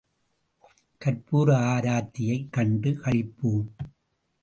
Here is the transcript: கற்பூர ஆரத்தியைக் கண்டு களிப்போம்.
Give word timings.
கற்பூர 1.01 1.55
ஆரத்தியைக் 1.55 2.51
கண்டு 2.51 2.91
களிப்போம். 2.91 3.67